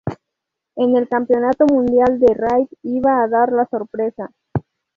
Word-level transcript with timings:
En 0.77 0.97
el 0.97 1.07
Campeonato 1.07 1.67
Mundial 1.67 2.17
de 2.19 2.33
Raid 2.33 2.65
iba 2.81 3.21
a 3.21 3.27
dar 3.27 3.51
la 3.51 3.67
sorpresa. 3.67 4.31